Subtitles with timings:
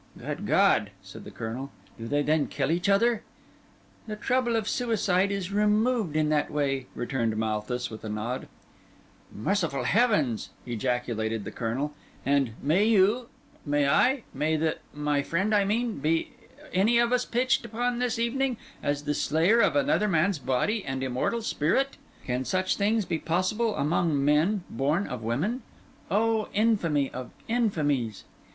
[0.17, 3.21] "Good God!" said the Colonel, "do they then kill each other?"
[4.07, 8.47] "The trouble of suicide is removed in that way," returned Malthus with a nod.
[9.31, 11.93] "Merciful heavens!" ejaculated the Colonel,
[12.25, 16.29] "and may you—may I—may the—my friend I mean—may
[16.73, 20.83] any of us be pitched upon this evening as the slayer of another man's body
[20.83, 21.97] and immortal spirit?
[22.25, 25.61] Can such things be possible among men born of women?
[26.09, 26.49] Oh!
[26.55, 28.23] infamy of infamies!"